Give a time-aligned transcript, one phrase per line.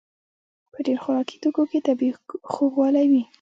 [0.71, 2.13] په ډېر خوراکي توکو کې طبیعي
[2.53, 3.23] خوږوالی وي.